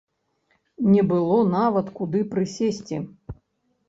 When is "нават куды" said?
1.55-2.21